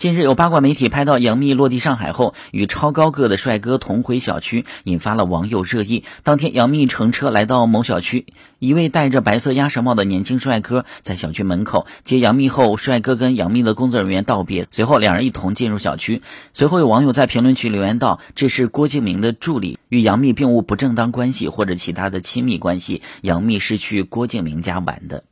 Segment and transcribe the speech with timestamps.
[0.00, 6.04] 近日有八卦媒体拍到杨幂落地上海后与超高个的帅哥同回小区引发了网友热议。
[6.22, 8.24] 当天杨幂乘车来到某小区
[8.58, 16.22] 一位戴着白色鸭舌帽的年轻帅哥在小区门口接杨幂后帅哥跟杨幂的工作人员道别随后两人一同进入小区
[16.54, 23.02] 随后有网友在评论区留言道这是郭敬明的助理与杨幂并无不正当关系或者其他的亲密关系。
[23.20, 25.24] 杨幂是去郭敬明家玩的。